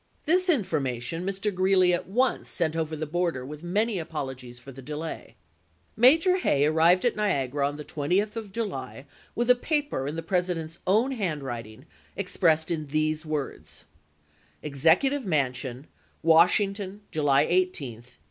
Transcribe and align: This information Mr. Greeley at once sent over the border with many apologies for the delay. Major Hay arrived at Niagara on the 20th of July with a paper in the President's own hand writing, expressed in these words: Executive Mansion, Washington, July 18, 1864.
This 0.25 0.49
information 0.49 1.23
Mr. 1.23 1.53
Greeley 1.53 1.93
at 1.93 2.07
once 2.07 2.49
sent 2.49 2.75
over 2.75 2.95
the 2.95 3.05
border 3.05 3.45
with 3.45 3.61
many 3.61 3.99
apologies 3.99 4.57
for 4.57 4.71
the 4.71 4.81
delay. 4.81 5.35
Major 5.95 6.37
Hay 6.37 6.65
arrived 6.65 7.05
at 7.05 7.15
Niagara 7.15 7.67
on 7.67 7.77
the 7.77 7.85
20th 7.85 8.35
of 8.35 8.51
July 8.51 9.05
with 9.35 9.47
a 9.47 9.53
paper 9.55 10.07
in 10.07 10.15
the 10.15 10.23
President's 10.23 10.79
own 10.87 11.11
hand 11.11 11.43
writing, 11.43 11.85
expressed 12.15 12.71
in 12.71 12.87
these 12.87 13.27
words: 13.27 13.85
Executive 14.63 15.23
Mansion, 15.23 15.85
Washington, 16.23 17.01
July 17.11 17.41
18, 17.43 17.57
1864. 17.97 18.17